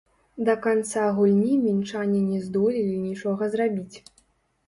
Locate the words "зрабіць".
3.57-3.97